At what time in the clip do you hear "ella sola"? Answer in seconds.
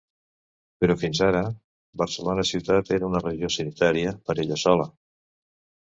4.45-4.93